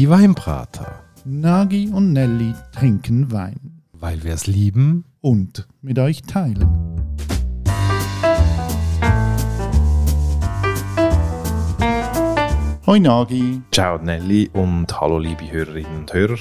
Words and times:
Die 0.00 0.08
Weinbrater. 0.08 1.04
Nagi 1.26 1.90
und 1.92 2.14
Nelly 2.14 2.54
trinken 2.72 3.30
Wein. 3.32 3.82
Weil 3.92 4.24
wir 4.24 4.32
es 4.32 4.46
lieben. 4.46 5.04
Und 5.20 5.68
mit 5.82 5.98
euch 5.98 6.22
teilen. 6.22 6.66
Hoi 12.86 12.98
Nagi. 12.98 13.60
Ciao 13.72 13.98
Nelly 13.98 14.48
und 14.54 14.98
hallo 14.98 15.18
liebe 15.18 15.52
Hörerinnen 15.52 15.98
und 15.98 16.14
Hörer. 16.14 16.38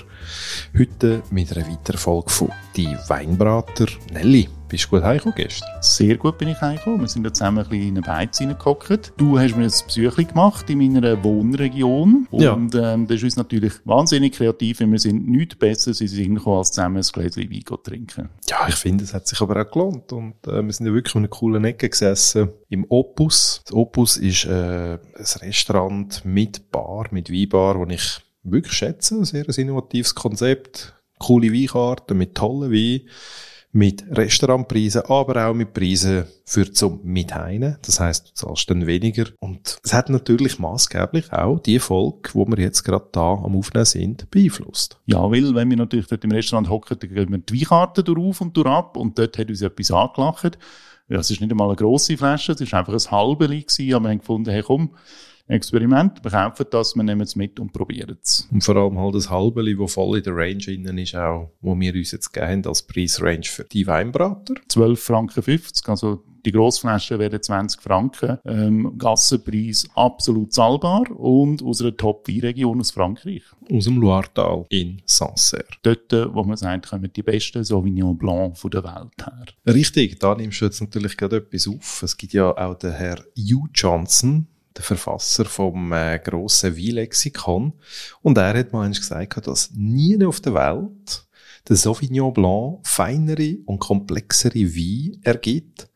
Heute 0.77 1.21
mit 1.29 1.51
einer 1.51 1.67
weiteren 1.67 1.97
Folge 1.97 2.29
von 2.29 2.51
Die 2.77 2.95
Weinbrater. 3.09 3.87
Nelly, 4.13 4.47
bist 4.69 4.85
du 4.85 4.89
gut 4.89 5.03
heimgekommen 5.03 5.35
gestern? 5.35 5.67
Sehr 5.81 6.15
gut 6.15 6.37
bin 6.37 6.49
ich 6.49 6.61
heimgekommen. 6.61 7.01
Wir 7.01 7.07
sind 7.07 7.23
da 7.23 7.33
zusammen 7.33 7.59
ein 7.59 7.69
bisschen 7.69 7.87
in 7.87 7.97
eine 7.97 8.01
Beiz 8.01 8.39
reingehockt. 8.39 9.13
Du 9.17 9.39
hast 9.39 9.57
mir 9.57 9.63
ein 9.63 9.71
Besuch 9.85 10.15
gemacht 10.15 10.69
in 10.69 10.77
meiner 10.77 11.23
Wohnregion. 11.23 12.27
Ja. 12.31 12.53
Und 12.53 12.75
ähm, 12.75 13.07
das 13.07 13.17
ist 13.17 13.23
uns 13.23 13.35
natürlich 13.35 13.73
wahnsinnig 13.85 14.35
kreativ, 14.35 14.79
wir 14.79 14.99
sind 14.99 15.27
nichts 15.27 15.55
besser 15.55 15.91
in 15.91 15.97
den 15.97 16.07
Sinn 16.07 16.35
gekommen, 16.35 16.59
als 16.59 16.71
zusammen 16.71 16.97
ein 16.97 17.03
Gläschen 17.03 17.51
Wein 17.51 17.63
zu 17.65 17.77
trinken. 17.77 18.29
Ja, 18.47 18.67
ich 18.67 18.75
finde, 18.75 19.03
es 19.03 19.13
hat 19.13 19.27
sich 19.27 19.41
aber 19.41 19.59
auch 19.59 19.71
gelohnt. 19.71 20.13
Und 20.13 20.35
äh, 20.47 20.63
wir 20.63 20.71
sind 20.71 20.85
ja 20.85 20.93
wirklich 20.93 21.15
in 21.15 21.21
einer 21.21 21.29
coolen 21.29 21.65
Ecke 21.65 21.89
gesessen. 21.89 22.49
Im 22.69 22.85
Opus. 22.89 23.61
Das 23.65 23.73
Opus 23.73 24.17
ist 24.17 24.45
äh, 24.45 24.93
ein 24.93 24.99
Restaurant 25.41 26.23
mit 26.23 26.71
Bar, 26.71 27.07
mit 27.09 27.31
Weinbar, 27.31 27.85
das 27.85 27.95
ich 27.95 28.21
wirklich 28.43 28.73
schätze. 28.73 29.15
Ein 29.15 29.25
sehr 29.25 29.49
innovatives 29.57 30.13
Konzept. 30.13 30.93
Coole 31.17 31.51
Weinkarten 31.51 32.17
mit 32.17 32.35
tollen 32.35 32.71
Weinen. 32.71 33.01
Mit 33.71 34.03
Restaurantpreisen, 34.09 35.03
aber 35.03 35.47
auch 35.47 35.53
mit 35.53 35.73
Preisen 35.73 36.25
für 36.43 36.71
zum 36.71 37.01
Mitheinen. 37.03 37.77
Das 37.83 37.99
heisst, 37.99 38.29
du 38.29 38.33
zahlst 38.33 38.67
dann 38.71 38.87
weniger. 38.87 39.25
Und 39.39 39.77
es 39.83 39.93
hat 39.93 40.09
natürlich 40.09 40.57
maßgeblich 40.57 41.31
auch 41.31 41.59
die 41.59 41.77
Folge, 41.77 42.29
wo 42.33 42.47
wir 42.47 42.57
jetzt 42.57 42.81
gerade 42.81 43.07
da 43.11 43.33
am 43.33 43.55
Aufnehmen 43.55 43.85
sind, 43.85 44.31
beeinflusst. 44.31 44.99
Ja, 45.05 45.21
weil, 45.29 45.53
wenn 45.53 45.69
wir 45.69 45.77
natürlich 45.77 46.07
dort 46.07 46.23
im 46.23 46.31
Restaurant 46.31 46.67
hocken, 46.67 46.97
dann 46.99 47.13
gehen 47.13 47.29
wir 47.29 47.37
die 47.37 47.61
Weinkarte 47.61 48.03
durch 48.03 48.41
und 48.41 48.57
durch 48.57 48.67
ab 48.67 48.97
und 48.97 49.19
dort 49.19 49.37
hat 49.37 49.49
uns 49.49 49.61
etwas 49.61 49.91
angelacht. 49.91 50.57
Ja, 51.07 51.19
es 51.19 51.29
ist 51.29 51.39
nicht 51.39 51.51
einmal 51.51 51.67
eine 51.67 51.75
grosse 51.75 52.17
Flasche, 52.17 52.53
es 52.53 52.61
ist 52.61 52.73
einfach 52.73 52.93
ein 52.93 53.37
gewesen, 53.37 53.93
aber 53.93 54.05
wir 54.05 54.09
haben 54.09 54.19
gefunden, 54.19 54.49
hey 54.49 54.63
komm, 54.63 54.95
Experiment, 55.49 56.23
wir 56.23 56.31
kaufen 56.31 56.65
das, 56.69 56.95
wir 56.95 57.03
nehmen 57.03 57.21
es 57.21 57.35
mit 57.35 57.59
und 57.59 57.73
probieren 57.73 58.17
es. 58.21 58.47
Und 58.51 58.63
vor 58.63 58.75
allem 58.75 58.99
halt 58.99 59.15
das 59.15 59.29
Halbeli, 59.29 59.77
wo 59.77 59.87
voll 59.87 60.19
in 60.19 60.23
der 60.23 60.35
Range 60.35 60.63
innen 60.67 60.97
ist, 60.99 61.15
auch, 61.15 61.51
wo 61.61 61.77
wir 61.79 61.93
uns 61.93 62.11
jetzt 62.11 62.31
geben 62.31 62.65
als 62.65 62.83
Preisrange 62.83 63.45
für 63.45 63.63
die 63.63 63.87
Weinbrater. 63.87 64.53
12,50 64.69 64.95
Franken, 64.97 65.41
50, 65.41 65.89
also 65.89 66.23
die 66.45 66.51
Grossflaschen 66.51 67.19
werden 67.19 67.41
20 67.41 67.81
Franken. 67.81 68.37
Ähm, 68.45 68.97
Gassenpreis 68.97 69.87
absolut 69.95 70.53
zahlbar 70.53 71.09
und 71.11 71.63
aus 71.63 71.81
einer 71.81 71.95
Top-Weinregion 71.95 72.79
aus 72.79 72.91
Frankreich. 72.91 73.43
Aus 73.71 73.85
dem 73.85 73.99
Loiretal 73.99 74.65
in 74.69 75.01
Sancerre. 75.05 75.65
Dort, 75.83 76.11
wo 76.33 76.43
man 76.43 76.57
sagt, 76.57 76.89
kommen 76.89 77.11
die 77.13 77.23
besten 77.23 77.63
Sauvignon 77.63 78.17
Blanc 78.17 78.57
von 78.57 78.71
der 78.71 78.83
Welt 78.83 79.13
her. 79.19 79.45
Richtig, 79.65 80.19
da 80.19 80.35
nimmst 80.35 80.61
du 80.61 80.65
jetzt 80.65 80.81
natürlich 80.81 81.17
gerade 81.17 81.37
etwas 81.37 81.67
auf. 81.67 82.03
Es 82.03 82.15
gibt 82.15 82.33
ja 82.33 82.55
auch 82.55 82.75
den 82.75 82.93
Herr 82.93 83.17
Hugh 83.37 83.67
Johnson, 83.73 84.47
der 84.79 84.85
Verfasser 84.85 85.45
vom 85.45 85.91
äh, 85.91 86.19
grossen 86.19 86.75
Weinlexikon. 86.75 87.73
Und 88.21 88.37
er 88.37 88.57
hat 88.57 88.71
mal 88.71 88.89
gesagt, 88.89 89.45
dass 89.45 89.71
nie 89.75 90.25
auf 90.25 90.39
der 90.39 90.53
Welt 90.53 91.27
der 91.67 91.75
Sauvignon 91.75 92.33
Blanc 92.33 92.87
feinere 92.87 93.57
und 93.65 93.79
komplexere 93.79 94.53
Wein 94.55 95.19
ergibt, 95.23 95.89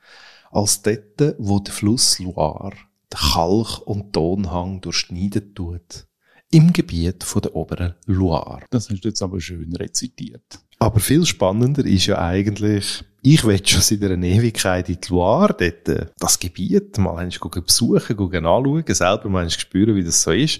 als 0.51 0.81
dort, 0.81 1.35
wo 1.39 1.59
der 1.59 1.73
Fluss 1.73 2.19
Loire 2.19 2.75
den 3.11 3.19
Kalk- 3.19 3.87
und 3.87 4.11
Tonhang 4.11 4.81
durchschneiden 4.81 5.55
tut. 5.55 6.05
Im 6.51 6.73
Gebiet 6.73 7.23
von 7.23 7.41
der 7.41 7.55
oberen 7.55 7.95
Loire. 8.05 8.65
Das 8.69 8.89
hast 8.89 9.01
du 9.01 9.07
jetzt 9.07 9.21
aber 9.21 9.39
schön 9.39 9.75
rezitiert. 9.75 10.59
Aber 10.83 10.99
viel 10.99 11.25
spannender 11.25 11.85
ist 11.85 12.07
ja 12.07 12.19
eigentlich, 12.19 13.05
ich 13.21 13.45
will 13.45 13.65
schon 13.65 13.79
seit 13.79 14.03
einer 14.03 14.27
Ewigkeit 14.27 14.89
in 14.89 14.99
die 14.99 15.13
Loire, 15.13 15.55
dort, 15.57 15.87
äh, 15.87 16.07
das 16.19 16.37
Gebiet, 16.37 16.97
mal 16.97 17.15
einmal 17.15 17.61
besuchen, 17.61 18.19
anschauen, 18.19 18.83
selber 18.89 19.29
mal 19.29 19.49
spüren, 19.49 19.95
wie 19.95 20.03
das 20.03 20.23
so 20.23 20.31
ist. 20.31 20.59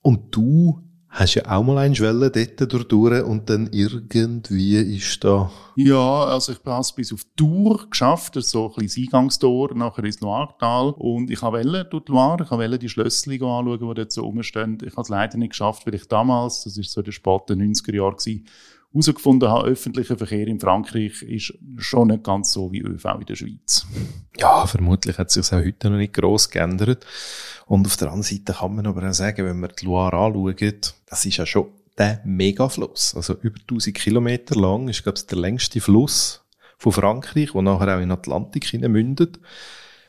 Und 0.00 0.34
du 0.34 0.80
hast 1.10 1.34
ja 1.34 1.42
auch 1.44 1.62
mal 1.62 1.76
einmal 1.76 2.00
wollen, 2.00 2.32
dort 2.32 2.90
durch 2.90 3.22
und 3.22 3.50
dann 3.50 3.68
irgendwie 3.70 4.76
ist 4.96 5.22
da... 5.24 5.50
Ja, 5.76 6.24
also 6.24 6.52
ich 6.52 6.58
habe 6.64 6.80
es 6.80 6.92
bis 6.92 7.12
auf 7.12 7.20
Tour 7.36 7.86
geschafft, 7.90 8.42
so 8.42 8.72
ein 8.78 8.86
das 8.86 8.96
Eingangstor 8.96 9.74
nachher 9.74 10.04
ins 10.04 10.20
Loiretal 10.20 10.94
und 10.96 11.30
ich 11.30 11.42
wollte 11.42 11.84
durch 11.84 12.04
die 12.06 12.12
Loire, 12.12 12.44
ich 12.44 12.50
wollte 12.50 12.78
die 12.78 12.88
Schlössli 12.88 13.34
anschauen, 13.34 13.78
die 13.78 13.94
dort 13.94 14.12
so 14.12 14.22
rumstehen. 14.22 14.78
Ich 14.82 14.92
habe 14.92 15.02
es 15.02 15.10
leider 15.10 15.36
nicht 15.36 15.50
geschafft, 15.50 15.84
weil 15.84 15.96
ich 15.96 16.08
damals, 16.08 16.64
das 16.64 16.78
ist 16.78 16.92
so 16.92 17.02
der 17.02 17.12
späten 17.12 17.60
90er 17.60 17.94
Jahre 17.94 18.16
herausgefunden 18.92 19.48
habe, 19.48 19.68
öffentlicher 19.68 20.16
Verkehr 20.16 20.46
in 20.48 20.60
Frankreich 20.60 21.22
ist 21.22 21.54
schon 21.78 22.08
nicht 22.08 22.24
ganz 22.24 22.52
so 22.52 22.72
wie 22.72 22.80
ÖV 22.80 23.04
in 23.20 23.26
der 23.26 23.36
Schweiz. 23.36 23.86
Ja, 24.38 24.66
vermutlich 24.66 25.18
hat 25.18 25.30
sich 25.30 25.46
auch 25.52 25.58
heute 25.58 25.90
noch 25.90 25.96
nicht 25.96 26.12
gross 26.12 26.50
geändert. 26.50 27.06
Und 27.66 27.86
auf 27.86 27.96
der 27.96 28.08
anderen 28.08 28.24
Seite 28.24 28.52
kann 28.52 28.74
man 28.74 28.86
aber 28.86 29.08
auch 29.08 29.14
sagen, 29.14 29.46
wenn 29.46 29.60
man 29.60 29.70
die 29.78 29.84
Loire 29.84 30.16
anschaut, 30.16 30.94
das 31.06 31.24
ist 31.24 31.36
ja 31.36 31.46
schon 31.46 31.68
der 31.98 32.20
Megafluss. 32.24 33.14
Also 33.14 33.34
über 33.42 33.60
1000 33.60 33.96
Kilometer 33.96 34.58
lang 34.58 34.88
ist, 34.88 35.02
glaube 35.02 35.18
ich, 35.18 35.26
der 35.26 35.38
längste 35.38 35.80
Fluss 35.80 36.44
von 36.78 36.92
Frankreich, 36.92 37.52
der 37.52 37.62
nachher 37.62 37.96
auch 37.96 38.00
in 38.00 38.08
den 38.08 38.12
Atlantik 38.12 38.64
hineinmündet. 38.64 39.38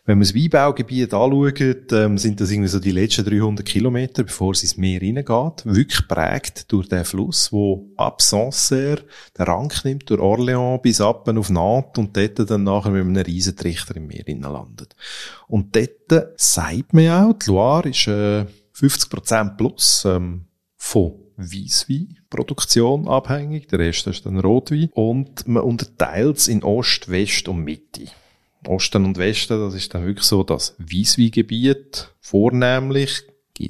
Wenn 0.04 0.18
man 0.18 0.26
das 0.26 0.34
Weinbaugebiet 0.34 1.14
anschaut, 1.14 1.92
ähm, 1.92 2.18
sind 2.18 2.42
das 2.42 2.50
irgendwie 2.50 2.70
so 2.70 2.80
die 2.80 2.92
letzten 2.92 3.24
300 3.24 3.64
Kilometer, 3.64 4.24
bevor 4.24 4.54
es 4.54 4.64
ins 4.64 4.76
Meer 4.76 5.00
reingeht. 5.00 5.64
Wirklich 5.64 6.08
prägt 6.08 6.72
durch 6.72 6.90
den 6.90 7.06
Fluss, 7.06 7.52
wo 7.52 7.92
ab 7.98 8.20
Sancerre 8.22 9.04
den 9.38 9.46
Rang 9.46 9.72
nimmt, 9.84 10.10
durch 10.10 10.20
Orléans 10.20 10.82
bis 10.82 11.02
ab 11.02 11.30
auf 11.30 11.50
Nantes 11.52 12.00
und 12.00 12.18
dort 12.18 12.50
dann 12.50 12.64
nachher 12.64 12.90
mit 12.90 13.02
einem 13.06 13.16
riesen 13.18 13.56
Trichter 13.56 13.96
im 13.96 14.08
Meer 14.08 14.24
landet. 14.28 14.96
Und 15.48 15.76
dort 15.76 16.32
sagt 16.36 16.94
man 16.94 17.10
auch, 17.10 17.34
die 17.34 17.50
Loire 17.52 17.90
ist 17.90 18.08
äh, 18.08 18.46
50% 18.76 19.56
plus 19.56 20.04
ähm, 20.06 20.46
von 20.78 21.14
Weissweinproduktion 21.38 23.08
abhängig. 23.08 23.68
Der 23.68 23.80
Rest 23.80 24.08
ist 24.08 24.26
dann 24.26 24.40
Rotwein. 24.40 24.90
Und 24.94 25.48
man 25.48 25.64
unterteilt 25.64 26.38
es 26.38 26.48
in 26.48 26.64
Ost, 26.64 27.10
West 27.10 27.48
und 27.48 27.64
Mitte. 27.64 28.06
Osten 28.68 29.06
und 29.06 29.18
Westen, 29.18 29.60
das 29.60 29.74
ist 29.74 29.94
dann 29.94 30.06
wirklich 30.06 30.26
so 30.26 30.44
das 30.44 30.76
Weissweingebiet 30.78 32.14
vornehmlich, 32.20 33.24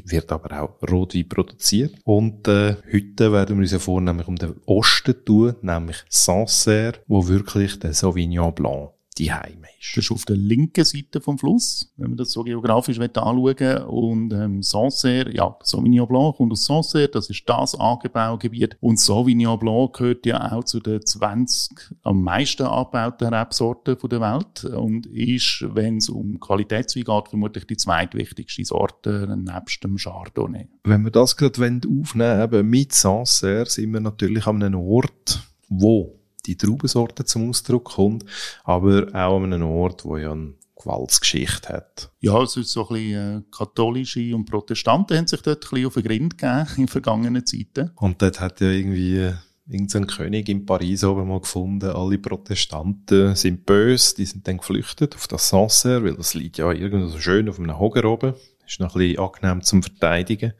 wird 0.06 0.31
aber 0.31 0.62
auch 0.62 0.90
Rotwein 0.90 1.28
produziert. 1.28 1.96
Und 2.03 2.47
äh, 2.47 2.78
heute 2.91 3.31
werden 3.31 3.57
wir 3.57 3.63
uns 3.63 3.72
ja 3.72 3.79
vornehmlich 3.79 4.28
um 4.28 4.35
den 4.35 4.56
Osten 4.66 5.16
tun, 5.25 5.56
nämlich 5.62 5.97
Sancerre, 6.09 7.00
wo 7.07 7.28
wirklich 7.28 7.79
der 7.79 7.94
Sauvignon 7.94 8.53
Blanc 8.53 8.91
die 9.22 9.32
Heime 9.32 9.68
ist. 9.80 9.96
Das 9.96 10.06
ist 10.06 10.12
auf 10.12 10.26
der 10.26 10.36
linken 10.36 10.84
Seite 10.84 11.22
vom 11.22 11.38
Fluss, 11.38 11.94
wenn 11.98 12.09
man 12.09 12.18
das 12.18 12.32
so 12.32 12.44
geografisch 12.44 13.00
anschauen. 13.00 13.84
Und 13.84 14.34
ähm, 14.34 14.64
Sancerre, 14.64 15.34
ja, 15.34 15.56
Sauvignon 15.64 16.08
Blanc 16.08 16.38
kommt 16.38 16.52
aus 16.52 16.66
Sancerre, 16.66 17.08
das 17.08 17.30
ist 17.30 17.48
das 17.48 17.80
Angebaugebiet. 17.80 18.78
Und 18.80 19.00
Sauvignon 19.00 19.59
Blanc 19.59 19.94
gehört 19.94 20.26
ja 20.26 20.52
auch 20.52 20.64
zu 20.64 20.80
den 20.80 21.06
20 21.06 21.94
am 22.02 22.24
meisten 22.24 22.64
angebauten 22.64 23.34
Rebsorten 23.34 23.98
der 24.09 24.22
Welt 24.22 24.66
und 24.66 25.06
ist, 25.06 25.66
wenn 25.74 25.98
es 25.98 26.09
um 26.09 26.40
Qualitätswein 26.40 27.03
geht, 27.03 27.30
vermutlich 27.30 27.68
die 27.68 27.78
zweitwichtigste 27.78 28.66
Sorte 28.66 29.28
nebst 29.38 29.84
dem 29.84 29.98
Chardonnay. 29.98 30.68
Wenn 30.84 31.03
wir 31.03 31.12
das 31.12 31.38
gerade 31.38 31.62
aufnehmen 31.62 32.52
wollen, 32.52 32.68
mit 32.68 32.94
Sancerre, 32.94 33.68
sind 33.68 33.94
wir 33.94 34.00
natürlich 34.00 34.48
an 34.48 34.64
einem 34.64 34.80
Ort, 34.80 35.48
wo 35.70 36.21
die 36.46 36.57
Traubensorte 36.57 37.25
zum 37.25 37.50
Ausdruck 37.50 37.85
kommt, 37.85 38.25
aber 38.63 39.07
auch 39.13 39.38
an 39.38 39.53
einem 39.53 39.68
Ort, 39.68 40.06
wo 40.06 40.18
ja 40.18 40.31
eine 40.31 40.53
Gewaltsgeschichte 40.81 41.69
hat. 41.69 42.12
Ja, 42.19 42.41
es 42.41 42.57
ist 42.57 42.72
so 42.72 42.88
ein 42.88 42.96
bisschen, 42.96 43.38
äh, 43.40 43.41
katholische 43.52 44.35
und 44.35 44.46
Protestanten 44.46 45.17
haben 45.17 45.28
sich 45.28 45.41
dort 45.41 45.64
ein 45.66 45.70
bisschen 45.70 45.85
auf 45.88 45.93
den 45.93 46.03
Grind 46.03 46.38
gegeben 46.38 46.67
in 46.78 46.88
vergangenen 46.88 47.46
Zeiten. 47.46 47.91
Und 47.96 48.22
dort 48.22 48.40
hat 48.40 48.61
ja 48.61 48.70
irgendwie 48.70 49.17
äh, 49.17 49.34
irgendein 49.70 50.08
König 50.08 50.49
in 50.49 50.66
Paris 50.66 51.03
oben 51.03 51.28
mal 51.28 51.40
gefunden, 51.40 51.90
alle 51.90 52.17
Protestanten 52.17 53.35
sind 53.35 53.66
böse, 53.66 54.16
die 54.16 54.26
sind 54.26 54.47
dann 54.47 54.58
geflüchtet 54.58 55.16
auf 55.16 55.28
das 55.28 55.49
Sancerre, 55.49 56.03
weil 56.03 56.16
das 56.16 56.34
liegt 56.34 56.58
ja 56.58 56.72
irgendwo 56.72 57.08
so 57.08 57.20
schön 57.20 57.47
auf 57.47 57.59
einem 57.59 57.78
Hoger 57.78 58.05
oben 58.05 58.34
ist 58.72 58.79
noch 58.79 58.96
ein 58.96 59.00
bisschen 59.00 59.20
angenehm 59.20 59.62
zum 59.62 59.84
Verteidigen. 59.84 60.53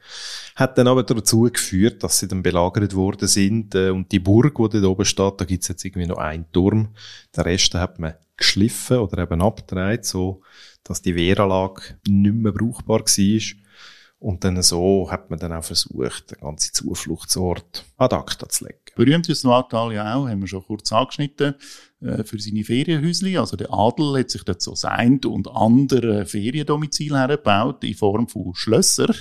Hat 0.54 0.76
dann 0.76 0.88
aber 0.88 1.02
dazu 1.02 1.42
geführt, 1.42 2.02
dass 2.02 2.18
sie 2.18 2.28
dann 2.28 2.42
belagert 2.42 2.94
worden 2.94 3.26
sind 3.26 3.74
äh, 3.74 3.90
und 3.90 4.12
die 4.12 4.18
Burg, 4.18 4.56
die 4.56 4.80
dort 4.80 4.84
oben 4.84 5.04
steht, 5.04 5.40
da 5.40 5.44
gibt's 5.44 5.68
jetzt 5.68 5.84
irgendwie 5.84 6.06
noch 6.06 6.18
einen 6.18 6.50
Turm. 6.52 6.94
Den 7.36 7.44
Rest 7.44 7.74
hat 7.74 7.98
man 7.98 8.14
geschliffen 8.36 8.98
oder 8.98 9.22
eben 9.22 9.42
abgedreht, 9.42 10.04
so 10.04 10.42
dass 10.84 11.00
die 11.00 11.14
Wehranlage 11.14 11.98
nicht 12.06 12.34
mehr 12.34 12.52
brauchbar 12.52 13.00
war. 13.00 13.58
Und 14.18 14.44
dann 14.44 14.62
so 14.62 15.10
hat 15.10 15.30
man 15.30 15.38
dann 15.38 15.52
auch 15.52 15.64
versucht, 15.64 16.30
den 16.30 16.40
ganzen 16.40 16.72
Zufluchtsort 16.74 17.84
ad 17.96 18.14
acta 18.14 18.48
zu 18.48 18.66
legen. 18.66 18.78
Berühmt 18.94 19.28
ist 19.28 19.44
Nordtal 19.44 19.92
ja 19.92 20.14
auch, 20.14 20.28
haben 20.28 20.40
wir 20.40 20.46
schon 20.46 20.64
kurz 20.64 20.92
angeschnitten. 20.92 21.54
Äh, 22.02 22.24
für 22.24 22.38
seine 22.38 22.64
Ferienhäusli. 22.64 23.36
Also 23.36 23.56
der 23.56 23.72
Adel 23.72 24.18
hat 24.18 24.30
sich 24.30 24.42
dort 24.42 24.60
so 24.60 24.74
sein 24.74 25.20
und 25.24 25.48
andere 25.48 26.26
Feriendomizil 26.26 27.16
hergebaut 27.16 27.84
in 27.84 27.94
Form 27.94 28.28
von 28.28 28.54
Schlösser. 28.54 29.14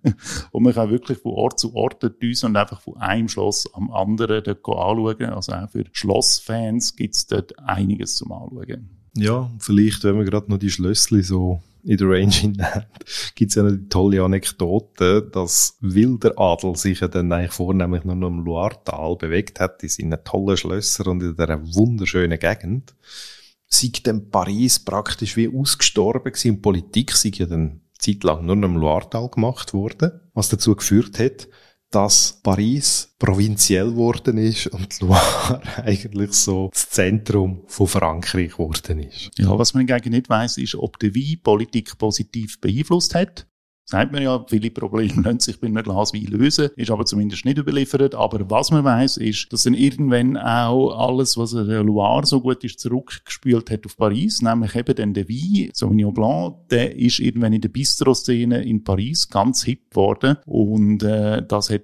und 0.50 0.62
man 0.62 0.74
kann 0.74 0.90
wirklich 0.90 1.18
von 1.18 1.32
Ort 1.32 1.58
zu 1.58 1.74
Ort 1.74 2.02
dort 2.02 2.22
und 2.22 2.56
einfach 2.56 2.80
von 2.80 2.96
einem 2.98 3.28
Schloss 3.28 3.72
am 3.74 3.90
anderen 3.90 4.42
dort 4.44 4.58
anschauen. 4.58 5.30
Also 5.30 5.52
auch 5.52 5.70
für 5.70 5.84
Schlossfans 5.92 6.94
gibt 6.96 7.14
es 7.14 7.26
dort 7.26 7.58
einiges 7.58 8.16
zum 8.16 8.32
Anschauen. 8.32 8.90
Ja, 9.16 9.50
vielleicht, 9.58 10.04
wenn 10.04 10.18
wir 10.18 10.24
gerade 10.24 10.50
noch 10.50 10.58
die 10.58 10.70
Schlössli 10.70 11.22
so 11.22 11.62
in 11.86 11.96
der 11.98 12.08
Range 12.08 12.32
hinein, 12.32 12.84
gibt 13.36 13.50
es 13.50 13.54
ja 13.54 13.62
eine 13.62 13.88
tolle 13.88 14.22
Anekdote, 14.22 15.22
dass 15.22 15.78
Wilderadel 15.80 16.74
sich 16.74 17.00
ja 17.00 17.06
dann 17.06 17.32
eigentlich 17.32 17.52
vornehmlich 17.52 18.02
nur 18.04 18.16
noch 18.16 18.28
im 18.28 18.44
Loiretal 18.44 19.14
bewegt 19.16 19.60
hat, 19.60 19.82
in 19.84 19.88
seinen 19.88 20.24
tollen 20.24 20.56
Schlössern 20.56 21.06
und 21.06 21.22
in 21.22 21.36
dieser 21.36 21.74
wunderschönen 21.74 22.40
Gegend. 22.40 22.94
Sei 23.68 23.90
dann 24.02 24.30
Paris 24.30 24.80
praktisch 24.80 25.36
wie 25.36 25.48
ausgestorben 25.48 26.32
gewesen 26.32 26.56
und 26.56 26.62
Politik 26.62 27.12
sei 27.12 27.30
ja 27.34 27.46
dann 27.46 27.82
zeitlang 27.98 28.44
nur 28.44 28.56
noch 28.56 28.68
im 28.68 28.76
Loiretal 28.76 29.28
gemacht 29.28 29.72
worden, 29.72 30.20
was 30.34 30.48
dazu 30.48 30.74
geführt 30.74 31.20
hat, 31.20 31.48
dass 31.90 32.40
Paris 32.42 33.14
provinziell 33.18 33.90
geworden 33.90 34.38
ist 34.38 34.66
und 34.68 35.00
Loire 35.00 35.62
eigentlich 35.76 36.32
so 36.32 36.70
das 36.72 36.90
Zentrum 36.90 37.62
von 37.66 37.86
Frankreich 37.86 38.52
geworden 38.52 39.00
ist. 39.00 39.30
Ja, 39.38 39.58
was 39.58 39.74
man 39.74 39.86
hingegen 39.86 40.10
nicht 40.10 40.28
weiß, 40.28 40.58
ist, 40.58 40.74
ob 40.74 40.98
der 40.98 41.14
Wein 41.14 41.40
Politik 41.42 41.96
positiv 41.98 42.60
beeinflusst 42.60 43.14
hat 43.14 43.46
sagt 43.88 44.12
man 44.12 44.22
ja, 44.22 44.44
viele 44.48 44.70
Probleme 44.70 45.22
lassen 45.24 45.40
sich 45.40 45.60
bei 45.60 45.68
einem 45.68 45.82
Glas 45.82 46.12
Wein 46.12 46.24
lösen, 46.24 46.70
ist 46.76 46.90
aber 46.90 47.06
zumindest 47.06 47.44
nicht 47.44 47.58
überliefert. 47.58 48.14
Aber 48.14 48.50
was 48.50 48.70
man 48.70 48.84
weiß, 48.84 49.16
ist, 49.18 49.52
dass 49.52 49.62
dann 49.62 49.74
irgendwann 49.74 50.36
auch 50.36 51.08
alles, 51.08 51.36
was 51.36 51.52
der 51.52 51.84
Loire 51.84 52.26
so 52.26 52.40
gut 52.40 52.64
ist, 52.64 52.80
zurückgespült 52.80 53.70
hat 53.70 53.86
auf 53.86 53.96
Paris, 53.96 54.42
nämlich 54.42 54.74
eben 54.74 54.94
dann 54.94 55.14
der 55.14 55.28
Wein, 55.28 55.70
Sauvignon 55.72 56.12
Blanc, 56.12 56.68
der 56.70 56.96
ist 56.96 57.20
irgendwann 57.20 57.52
in 57.52 57.60
der 57.60 57.68
Bistro-Szene 57.68 58.64
in 58.64 58.82
Paris 58.82 59.28
ganz 59.28 59.62
hip 59.62 59.90
geworden 59.90 60.36
und 60.46 61.02
äh, 61.04 61.42
das 61.46 61.70
hat 61.70 61.82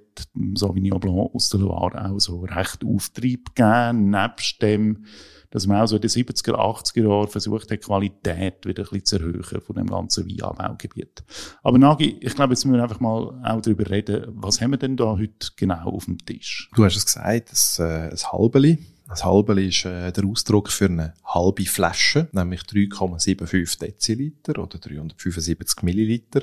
Sauvignon 0.55 0.99
Blanc 0.99 1.33
aus 1.33 1.49
der 1.49 1.61
Loire 1.61 2.09
auch 2.09 2.19
so 2.19 2.41
recht 2.41 2.83
Auftrieb 2.83 3.55
gegeben, 3.55 4.09
nebst 4.09 4.61
dem 4.61 5.05
dass 5.53 5.67
man 5.67 5.79
auch 5.79 5.85
so 5.85 5.97
in 5.97 6.01
den 6.01 6.09
70er, 6.09 6.55
80er 6.55 7.07
Jahren 7.07 7.27
versucht 7.27 7.69
hat, 7.69 7.81
Qualität 7.81 8.65
wieder 8.65 8.81
ein 8.81 8.89
bisschen 8.89 9.05
zu 9.05 9.15
erhöhen 9.17 9.61
von 9.61 9.75
dem 9.75 9.85
ganzen 9.85 10.27
Weinanbaugebiet. 10.27 11.23
Aber 11.61 11.77
Nagi, 11.77 12.17
ich 12.21 12.33
glaube, 12.33 12.53
jetzt 12.53 12.65
müssen 12.65 12.75
wir 12.75 12.81
einfach 12.81 12.99
mal 12.99 13.39
auch 13.43 13.61
darüber 13.61 13.87
reden, 13.87 14.25
was 14.29 14.59
haben 14.59 14.71
wir 14.71 14.79
denn 14.79 14.97
da 14.97 15.15
heute 15.15 15.49
genau 15.55 15.91
auf 15.91 16.05
dem 16.05 16.17
Tisch? 16.25 16.71
Du 16.75 16.83
hast 16.83 16.95
es 16.95 17.05
gesagt, 17.05 17.27
ein, 17.27 17.85
äh, 17.85 18.09
ein 18.09 18.31
Halbeli 18.31 18.79
ein 19.07 19.23
halbe 19.23 19.61
ist 19.61 19.85
äh, 19.85 20.11
der 20.11 20.25
Ausdruck 20.25 20.69
für 20.69 20.85
eine 20.85 21.13
halbe 21.25 21.65
Flasche, 21.65 22.29
nämlich 22.31 22.61
3,75 22.61 23.79
Deziliter 23.79 24.61
oder 24.61 24.77
375 24.77 25.83
Milliliter. 25.83 26.41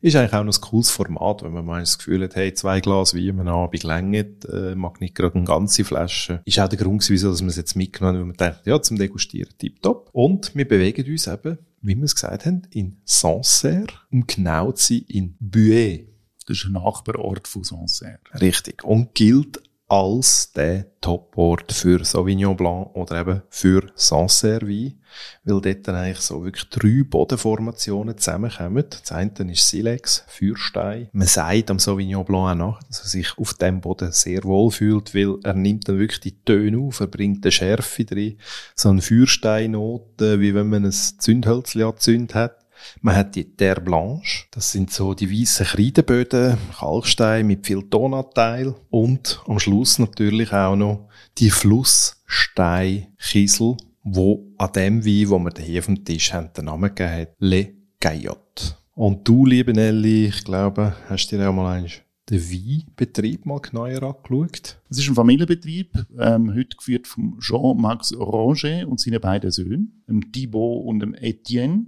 Ist 0.00 0.16
eigentlich 0.16 0.34
auch 0.34 0.44
noch 0.44 0.56
ein 0.56 0.60
cooles 0.60 0.90
Format, 0.90 1.42
wenn 1.42 1.52
man 1.52 1.64
mal 1.64 1.80
das 1.80 1.98
Gefühl 1.98 2.24
hat, 2.24 2.34
hey, 2.34 2.52
zwei 2.52 2.80
Glas 2.80 3.14
Wein 3.14 3.40
am 3.40 3.48
Abend 3.48 3.82
längert, 3.84 4.44
äh, 4.46 4.74
mag 4.74 5.00
nicht 5.00 5.14
gerade 5.14 5.36
eine 5.36 5.44
ganze 5.44 5.84
Flasche. 5.84 6.42
Ist 6.44 6.58
auch 6.58 6.68
der 6.68 6.78
Grund 6.78 7.08
wieso 7.08 7.30
dass 7.30 7.40
wir 7.40 7.48
es 7.48 7.56
jetzt 7.56 7.76
mitgenommen 7.76 8.18
haben, 8.18 8.20
weil 8.20 8.26
man 8.26 8.36
denkt, 8.36 8.66
ja, 8.66 8.82
zum 8.82 8.98
Degustieren 8.98 9.52
tipptopp. 9.56 10.10
Und 10.12 10.54
wir 10.54 10.66
bewegen 10.66 11.10
uns 11.10 11.26
eben, 11.26 11.58
wie 11.82 11.96
wir 11.96 12.04
es 12.04 12.14
gesagt 12.14 12.44
haben, 12.44 12.62
in 12.70 13.00
Sancerre, 13.04 13.86
um 14.10 14.26
genau 14.26 14.72
zu 14.72 14.94
sein, 14.94 15.04
in 15.08 15.36
Buet. 15.38 16.08
Das 16.46 16.58
ist 16.58 16.64
ein 16.66 16.72
Nachbarort 16.72 17.46
von 17.46 17.62
Sancerre. 17.62 18.18
Richtig. 18.40 18.82
Und 18.84 19.14
gilt 19.14 19.62
als 19.90 20.52
der 20.52 20.86
Toport 21.00 21.72
für 21.72 22.04
Sauvignon 22.04 22.56
Blanc 22.56 22.94
oder 22.94 23.20
eben 23.20 23.42
für 23.50 23.90
Sancerre 23.96 24.68
Wein, 24.68 25.00
weil 25.42 25.60
dort 25.60 25.88
dann 25.88 25.96
eigentlich 25.96 26.20
so 26.20 26.44
wirklich 26.44 26.68
drei 26.68 27.02
Bodenformationen 27.02 28.16
zusammenkommen. 28.16 28.84
Das 28.88 29.10
eine 29.10 29.32
ist 29.50 29.68
Silex, 29.68 30.24
Feuerstein. 30.28 31.08
Man 31.12 31.26
sagt 31.26 31.72
am 31.72 31.80
Sauvignon 31.80 32.24
Blanc 32.24 32.50
auch 32.50 32.54
nach, 32.54 32.82
dass 32.84 33.00
er 33.00 33.08
sich 33.08 33.36
auf 33.36 33.54
dem 33.54 33.80
Boden 33.80 34.12
sehr 34.12 34.44
wohl 34.44 34.70
fühlt, 34.70 35.12
weil 35.12 35.38
er 35.42 35.54
nimmt 35.54 35.88
dann 35.88 35.98
wirklich 35.98 36.20
die 36.20 36.38
Töne 36.44 36.78
auf, 36.78 37.00
er 37.00 37.08
bringt 37.08 37.44
eine 37.44 37.50
Schärfe 37.50 38.04
drin, 38.04 38.38
so 38.76 38.90
eine 38.90 39.02
Feuersteinnote, 39.02 40.38
wie 40.38 40.54
wenn 40.54 40.68
man 40.68 40.84
ein 40.84 40.92
Zündhölzchen 40.92 41.82
angezündet 41.82 42.34
hat. 42.36 42.59
Man 43.00 43.16
hat 43.16 43.34
die 43.34 43.56
Terre 43.56 43.80
Blanche, 43.80 44.44
das 44.50 44.72
sind 44.72 44.90
so 44.90 45.14
die 45.14 45.30
weißen 45.30 45.64
Kreideböden, 45.66 46.58
Kalkstein 46.78 47.46
mit 47.46 47.66
viel 47.66 47.88
Tonanteil 47.88 48.74
und 48.90 49.40
am 49.46 49.58
Schluss 49.58 49.98
natürlich 49.98 50.52
auch 50.52 50.76
noch 50.76 51.08
die 51.38 51.48
Flusssteinkiesel, 51.50 53.76
wo 54.02 54.46
an 54.58 54.72
dem 54.72 55.04
Wein, 55.04 55.30
wo 55.30 55.38
wir 55.38 55.52
hier 55.58 55.78
auf 55.80 55.86
dem 55.86 56.04
Tisch 56.04 56.32
haben, 56.32 56.52
den 56.56 56.66
Namen 56.66 56.94
gegeben 56.94 57.12
hat, 57.12 57.28
Le 57.38 57.72
Gaillot. 58.00 58.76
Und 58.94 59.26
du, 59.26 59.46
liebe 59.46 59.72
Nelly, 59.72 60.26
ich 60.26 60.44
glaube, 60.44 60.94
hast 61.08 61.28
dir 61.28 61.48
auch 61.48 61.52
mal 61.52 61.78
eins 61.78 62.02
den 62.30 62.40
Weinbetrieb 62.40 63.44
mal 63.44 63.58
genauer 63.58 64.02
angeschaut? 64.02 64.78
Es 64.88 64.98
ist 64.98 65.08
ein 65.08 65.14
Familienbetrieb, 65.14 65.92
ähm, 66.18 66.54
heute 66.54 66.76
geführt 66.76 67.06
von 67.06 67.38
Jean-Max 67.40 68.14
Roger 68.16 68.86
und 68.88 69.00
seinen 69.00 69.20
beiden 69.20 69.50
Söhnen, 69.50 70.02
dem 70.08 70.32
Thibaut 70.32 70.84
und 70.86 71.00
dem 71.00 71.14
Etienne. 71.14 71.86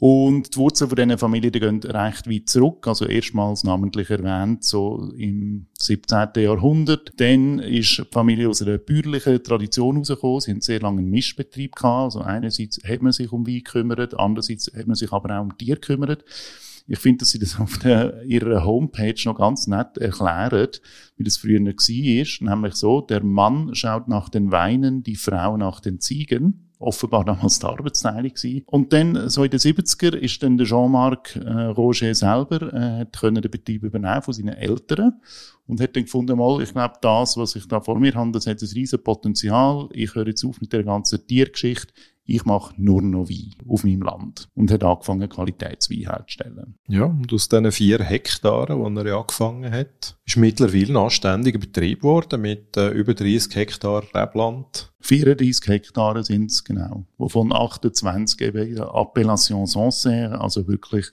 Und 0.00 0.54
die 0.54 0.58
Wurzeln 0.58 0.90
von 0.90 0.96
diesen 0.96 1.16
Familie 1.18 1.50
die 1.50 1.60
gehen 1.60 1.80
recht 1.82 2.28
weit 2.28 2.48
zurück. 2.48 2.86
Also 2.86 3.06
erstmals 3.06 3.62
namentlich 3.62 4.10
erwähnt, 4.10 4.64
so 4.64 5.12
im 5.16 5.66
17. 5.78 6.28
Jahrhundert. 6.36 7.12
Dann 7.16 7.60
ist 7.60 7.98
die 7.98 8.04
Familie 8.10 8.48
aus 8.48 8.60
einer 8.60 8.78
bäuerlichen 8.78 9.42
Tradition 9.42 9.94
herausgekommen. 9.94 10.40
Sie 10.40 10.50
haben 10.50 10.60
sehr 10.60 10.80
lange 10.80 10.98
einen 10.98 11.10
Mischbetrieb 11.10 11.76
gehabt. 11.76 12.04
Also 12.04 12.20
einerseits 12.20 12.80
hat 12.86 13.02
man 13.02 13.12
sich 13.12 13.32
um 13.32 13.46
Wein 13.46 13.62
gekümmert, 13.64 14.18
andererseits 14.18 14.70
hat 14.76 14.86
man 14.86 14.96
sich 14.96 15.12
aber 15.12 15.38
auch 15.38 15.42
um 15.42 15.56
Tiere 15.56 15.78
gekümmert. 15.78 16.24
Ich 16.86 16.98
finde, 16.98 17.18
dass 17.18 17.30
sie 17.30 17.38
das 17.38 17.58
auf 17.58 17.78
der, 17.78 18.22
ihrer 18.24 18.64
Homepage 18.64 19.14
noch 19.24 19.38
ganz 19.38 19.66
nett 19.66 19.96
erklären, 19.96 20.68
wie 21.16 21.24
das 21.24 21.38
früher 21.38 21.60
war. 21.60 22.54
Nämlich 22.54 22.74
so, 22.74 23.00
der 23.00 23.24
Mann 23.24 23.74
schaut 23.74 24.08
nach 24.08 24.28
den 24.28 24.52
Weinen, 24.52 25.02
die 25.02 25.16
Frau 25.16 25.56
nach 25.56 25.80
den 25.80 26.00
Ziegen 26.00 26.64
offenbar 26.84 27.24
damals 27.24 27.58
die 27.58 27.66
Arbeitsteilung 27.66 28.34
gewesen. 28.34 28.62
Und 28.66 28.92
dann, 28.92 29.28
so 29.28 29.44
in 29.44 29.50
den 29.50 29.60
70er, 29.60 30.16
ist 30.16 30.42
dann 30.42 30.58
der 30.58 30.66
Jean-Marc 30.66 31.36
äh, 31.36 31.48
Roger 31.48 32.14
selber, 32.14 32.72
äh, 32.72 33.00
hat 33.00 33.22
den 33.22 33.50
Betrieb 33.50 33.84
übernehmen 33.84 34.22
von 34.22 34.34
seinen 34.34 34.54
Eltern 34.54 35.14
und 35.66 35.80
hat 35.80 35.96
dann 35.96 36.04
gefunden, 36.04 36.36
mal, 36.36 36.62
ich 36.62 36.72
glaube, 36.72 36.94
das, 37.00 37.36
was 37.36 37.56
ich 37.56 37.66
da 37.66 37.80
vor 37.80 37.98
mir 37.98 38.14
habe, 38.14 38.32
das 38.32 38.46
hat 38.46 38.60
ein 38.60 38.68
riesen 38.68 39.02
Potenzial. 39.02 39.88
Ich 39.92 40.14
höre 40.14 40.26
jetzt 40.26 40.44
auf 40.44 40.60
mit 40.60 40.72
der 40.72 40.84
ganzen 40.84 41.26
Tiergeschichte 41.26 41.92
ich 42.26 42.44
mache 42.44 42.74
nur 42.78 43.02
noch 43.02 43.28
Wein 43.28 43.54
auf 43.68 43.84
meinem 43.84 44.02
Land 44.02 44.48
und 44.54 44.70
hat 44.70 44.82
angefangen, 44.82 45.28
Qualitätswein 45.28 46.10
herzustellen. 46.10 46.78
Ja, 46.88 47.04
und 47.04 47.32
aus 47.32 47.48
diesen 47.48 47.70
vier 47.70 48.02
Hektaren, 48.02 48.78
wo 48.78 49.00
er 49.00 49.16
angefangen 49.16 49.70
hat, 49.70 50.16
ist 50.24 50.36
mittlerweile 50.36 50.92
ein 50.92 50.96
anständiger 50.96 51.58
Betrieb 51.58 52.00
geworden 52.00 52.40
mit 52.40 52.76
äh, 52.76 52.88
über 52.90 53.14
30 53.14 53.54
Hektar 53.54 54.04
Rebland. 54.14 54.92
34 55.00 55.68
Hektare 55.68 56.24
sind 56.24 56.50
es 56.50 56.64
genau, 56.64 57.04
wovon 57.18 57.52
28 57.52 58.40
eben 58.40 58.78
Appellation 58.78 59.66
Sancerre, 59.66 60.40
also 60.40 60.66
wirklich 60.66 61.06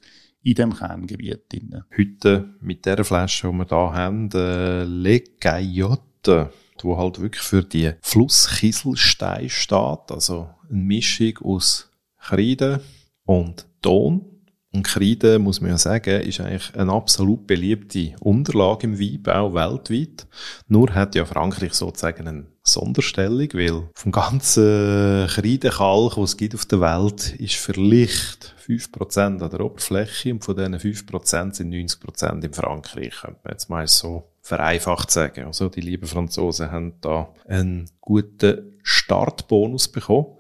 in 0.44 0.56
dem 0.56 0.74
Kerngebiet 0.74 1.52
drin. 1.52 1.84
Heute 1.96 2.56
mit 2.62 2.86
der 2.86 3.04
Flasche, 3.04 3.50
die 3.50 3.54
wir 3.54 3.66
hier 3.68 3.94
haben, 3.94 4.30
äh, 4.34 4.84
Le 4.84 5.22
Gaillotte 5.40 6.52
wo 6.84 6.98
halt 6.98 7.20
wirklich 7.22 7.44
für 7.44 7.64
die 7.64 7.94
Flusskieselstein 8.02 9.50
steht, 9.50 10.12
also 10.12 10.50
eine 10.70 10.80
Mischung 10.80 11.38
aus 11.44 11.90
Kreide 12.20 12.82
und 13.26 13.66
Ton. 13.82 14.26
Und 14.74 14.84
Kreide, 14.84 15.38
muss 15.38 15.60
man 15.60 15.72
ja 15.72 15.78
sagen, 15.78 16.22
ist 16.22 16.40
eigentlich 16.40 16.74
eine 16.76 16.94
absolut 16.94 17.46
beliebte 17.46 18.14
Unterlage 18.22 18.88
im 18.88 19.00
Weinbau 19.00 19.54
weltweit. 19.54 20.26
Nur 20.70 20.96
hat 20.96 21.14
ja 21.16 21.26
Frankreich 21.26 21.74
sozusagen 21.74 22.26
eine 22.26 22.46
Sonderstellung, 22.64 23.50
weil 23.54 23.90
vom 23.94 24.14
ganzen 24.14 25.28
Kreidekalk, 25.28 26.16
was 26.16 26.32
es 26.32 26.38
gibt 26.38 26.56
auf 26.56 26.66
der 26.66 26.80
Welt, 26.80 27.36
ist 27.36 27.56
vielleicht 27.56 28.56
5% 28.80 29.42
an 29.42 29.50
der 29.50 29.60
Oberfläche 29.60 30.32
und 30.34 30.44
von 30.44 30.56
diesen 30.56 30.76
5% 30.76 31.54
sind 31.54 31.74
90% 31.74 32.44
in 32.44 32.54
Frankreich, 32.54 33.14
könnte 33.22 33.40
man 33.44 33.52
jetzt 33.52 33.70
mal 33.70 33.88
so 33.88 34.32
vereinfacht 34.42 35.12
sagen. 35.12 35.46
Also 35.46 35.70
die 35.70 35.82
lieben 35.82 36.08
Franzosen 36.08 36.72
haben 36.72 36.94
da 37.02 37.34
einen 37.48 37.90
guten 38.00 38.80
Startbonus 38.84 39.88
bekommen. 39.88 40.38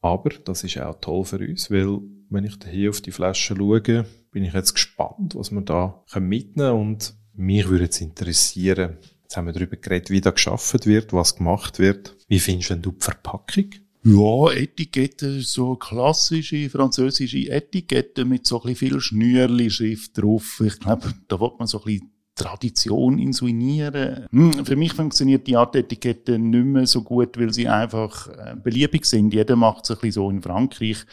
Aber 0.00 0.30
das 0.30 0.64
ist 0.64 0.78
auch 0.78 1.00
toll 1.00 1.24
für 1.24 1.38
uns, 1.38 1.70
weil 1.70 1.98
wenn 2.28 2.44
ich 2.44 2.56
hier 2.70 2.90
auf 2.90 3.00
die 3.00 3.12
Flasche 3.12 3.54
schaue, 3.56 4.04
bin 4.30 4.44
ich 4.44 4.52
jetzt 4.52 4.74
gespannt, 4.74 5.34
was 5.34 5.50
wir 5.50 5.62
da 5.62 6.02
mitnehmen 6.14 6.54
können. 6.54 6.80
Und 6.80 7.14
mich 7.34 7.68
würde 7.68 7.84
jetzt 7.84 8.00
interessieren, 8.00 8.98
jetzt 9.22 9.36
haben 9.36 9.46
wir 9.46 9.52
darüber 9.52 9.76
geredet, 9.76 10.10
wie 10.10 10.20
da 10.20 10.30
geschaffen 10.30 10.80
wird, 10.84 11.12
was 11.12 11.36
gemacht 11.36 11.78
wird. 11.78 12.16
Wie 12.28 12.40
findest 12.40 12.70
du 12.70 12.92
die 12.92 12.96
Verpackung? 12.98 13.70
Ja, 14.06 14.52
Etikette, 14.52 15.40
so 15.40 15.76
klassische 15.76 16.68
französische 16.68 17.50
Etikette 17.50 18.26
mit 18.26 18.46
so 18.46 18.62
ein 18.62 18.76
viel 18.76 19.00
Schnürli-Schrift 19.00 20.18
drauf. 20.18 20.62
Ich 20.62 20.78
glaube, 20.78 21.14
da 21.26 21.40
wird 21.40 21.58
man 21.58 21.66
so 21.66 21.78
ein 21.78 21.84
bisschen 21.84 22.10
Tradition 22.34 23.18
insuinieren. 23.18 24.26
Hm, 24.30 24.66
für 24.66 24.76
mich 24.76 24.92
funktioniert 24.92 25.46
die 25.46 25.56
Art 25.56 25.74
Etikette 25.74 26.38
nicht 26.38 26.66
mehr 26.66 26.86
so 26.86 27.02
gut, 27.02 27.38
weil 27.38 27.54
sie 27.54 27.68
einfach 27.68 28.28
äh, 28.28 28.56
beliebig 28.62 29.06
sind. 29.06 29.32
Jeder 29.32 29.56
macht 29.56 29.84
es 29.84 29.90
ein 29.92 29.96
bisschen 29.96 30.12
so 30.12 30.30
in 30.30 30.42
Frankreich. 30.42 31.06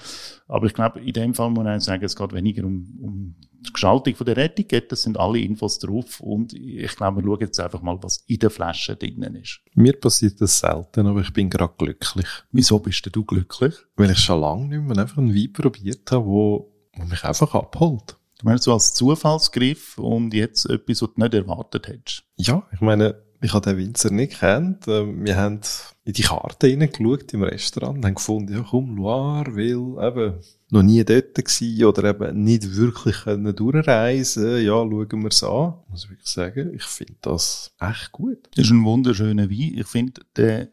Aber 0.48 0.66
ich 0.66 0.74
glaube, 0.74 1.00
in 1.00 1.14
dem 1.14 1.34
Fall 1.34 1.52
muss 1.52 1.64
man 1.64 1.80
sagen, 1.80 2.04
es 2.04 2.16
geht 2.16 2.34
weniger 2.34 2.66
um, 2.66 3.00
um 3.02 3.36
die 3.66 3.74
Gestaltung 3.74 4.16
von 4.16 4.26
der 4.26 4.38
Etikette. 4.38 4.96
Es 4.96 5.04
sind 5.04 5.20
alle 5.20 5.40
Infos 5.40 5.80
drauf. 5.80 6.20
Und 6.20 6.54
ich 6.54 6.96
glaube, 6.96 7.22
wir 7.22 7.24
schauen 7.24 7.40
jetzt 7.42 7.60
einfach 7.60 7.82
mal, 7.82 7.98
was 8.02 8.24
in 8.28 8.40
der 8.40 8.50
Flasche 8.50 8.96
drinnen 8.96 9.36
ist. 9.36 9.62
Mir 9.76 9.94
passiert 9.94 10.42
das 10.42 10.60
selten, 10.60 11.08
aber 11.08 11.22
ich 11.22 11.32
bin 11.34 11.50
gerade 11.50 11.74
glücklich. 11.78 12.28
Wieso 12.52 12.80
bist 12.80 13.08
du 13.14 13.24
glücklich? 13.24 13.76
Weil 13.96 14.12
ich 14.12 14.20
schon 14.20 14.42
lange 14.42 14.68
nicht 14.68 14.82
mehr 14.82 14.98
einfach 14.98 15.18
einen 15.18 15.36
Wein 15.36 15.54
probiert 15.54 16.12
habe, 16.12 16.26
wo, 16.26 16.74
wo 16.96 17.04
mich 17.06 17.24
einfach 17.24 17.54
abholt. 17.54 18.18
Du 18.40 18.48
meinst 18.48 18.64
so 18.64 18.74
als 18.74 18.94
Zufallsgriff 18.96 20.00
und 20.00 20.34
jetzt 20.34 20.68
etwas, 20.68 21.04
was 21.04 21.10
du 21.14 21.22
nicht 21.22 21.34
erwartet 21.36 21.88
hättest? 21.88 22.24
Ja, 22.38 22.64
ich 22.74 22.82
meine, 22.82 23.22
ich 23.42 23.54
habe 23.54 23.70
den 23.70 23.78
Winzer 23.78 24.12
nicht 24.12 24.40
kennt. 24.40 24.88
Ähm, 24.88 25.26
wir 25.26 25.36
haben 25.36 25.62
in 26.04 26.14
die 26.14 26.22
Karte 26.22 26.68
hineingeschaut 26.68 27.34
im 27.34 27.44
Restaurant 27.44 27.98
und 27.98 28.06
haben 28.06 28.16
gefunden, 28.16 28.54
ja 28.54 28.66
komm, 28.68 28.96
Loire, 28.96 29.56
weil 29.56 30.08
eben 30.08 30.36
noch 30.70 30.84
nie 30.84 31.04
dort 31.04 31.36
gewesen 31.36 31.86
oder 31.86 32.04
eben 32.10 32.44
nicht 32.44 32.76
wirklich 32.76 33.24
können 33.24 33.56
durchreisen 33.56 34.64
Ja, 34.64 34.74
schauen 34.74 35.22
wir 35.22 35.30
es 35.30 35.44
an. 35.44 35.74
Muss 35.90 36.06
ich 36.06 36.10
wirklich 36.12 36.30
sagen, 36.30 36.74
ich 36.74 36.84
finde 36.84 37.16
das 37.22 37.74
echt 37.80 38.12
gut. 38.12 38.50
Das 38.56 38.66
ist 38.66 38.72
ein 38.72 38.86
wunderschöner 38.86 39.50
Wein. 39.50 39.76
Ich 39.76 39.88
finde, 39.88 40.22
der 40.36 40.70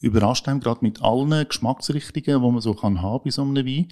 überrascht 0.00 0.48
einem 0.48 0.60
gerade 0.60 0.80
mit 0.82 1.02
allen 1.02 1.46
Geschmacksrichtungen, 1.46 2.42
die 2.42 2.50
man 2.52 2.60
so 2.60 2.74
kann 2.74 3.02
haben 3.02 3.22
bei 3.24 3.30
so 3.30 3.42
einem 3.42 3.66
Wein. 3.66 3.88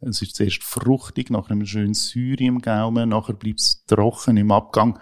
Es 0.00 0.22
ist 0.22 0.34
zuerst 0.34 0.62
fruchtig, 0.62 1.28
nachher 1.30 1.52
einem 1.52 1.66
schönen 1.66 1.94
Säure 1.94 2.44
im 2.44 2.60
Gaumen, 2.60 3.10
nachher 3.10 3.34
bleibt 3.34 3.60
es 3.60 3.84
trocken 3.86 4.38
im 4.38 4.50
Abgang. 4.50 4.98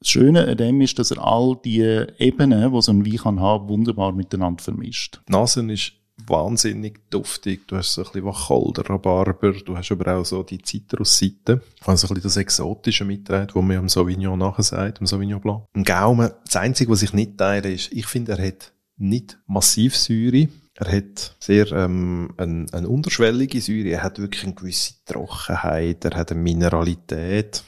Das 0.00 0.10
Schöne 0.10 0.46
an 0.46 0.56
dem 0.56 0.80
ist, 0.80 0.98
dass 0.98 1.10
er 1.10 1.24
all 1.24 1.56
die 1.64 1.80
Ebenen, 2.18 2.72
die 2.72 2.82
so 2.82 2.92
ein 2.92 3.04
Wein 3.04 3.16
kann 3.16 3.40
haben, 3.40 3.68
wunderbar 3.68 4.12
miteinander 4.12 4.62
vermischt. 4.62 5.20
Die 5.28 5.32
Nase 5.32 5.60
ist 5.72 5.92
wahnsinnig 6.26 7.00
duftig. 7.10 7.66
Du 7.66 7.76
hast 7.76 7.94
so 7.94 8.02
ein 8.02 8.04
bisschen 8.04 8.24
Wacholder, 8.24 8.88
Rhabarber, 8.88 9.52
du 9.52 9.76
hast 9.76 9.90
aber 9.92 10.16
auch 10.16 10.24
so 10.24 10.42
die 10.42 10.60
Zitrusseite. 10.62 11.62
Also 11.84 12.06
ein 12.06 12.14
bisschen 12.14 12.22
das 12.22 12.36
Exotische 12.36 13.04
mitgetragen, 13.04 13.50
was 13.54 13.64
man 13.64 13.76
am 13.76 13.88
Sauvignon 13.88 14.38
nachher 14.38 14.94
am 14.98 15.06
Sauvignon 15.06 15.40
Blanc. 15.40 15.64
Ein 15.74 15.84
Gaumen, 15.84 16.30
das 16.44 16.56
Einzige, 16.56 16.92
was 16.92 17.02
ich 17.02 17.12
nicht 17.12 17.38
teile, 17.38 17.72
ist, 17.72 17.92
ich 17.92 18.06
finde, 18.06 18.32
er 18.32 18.46
hat 18.46 18.72
nicht 18.96 19.38
massiv 19.46 19.96
Säure. 19.96 20.48
Er 20.74 20.96
hat 20.96 21.36
sehr 21.40 21.72
ähm, 21.72 22.34
eine, 22.36 22.66
eine 22.72 22.88
unterschwellige 22.88 23.60
Säure. 23.60 23.88
Er 23.88 24.02
hat 24.02 24.18
wirklich 24.20 24.44
eine 24.44 24.54
gewisse 24.54 24.94
Trockenheit. 25.06 26.04
Er 26.04 26.16
hat 26.16 26.30
eine 26.30 26.40
Mineralität. 26.40 27.64